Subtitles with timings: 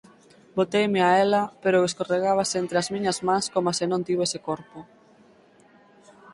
[0.57, 4.79] Boteime a ela pero escorregábase entre as miñas mans coma se non tivese corpo...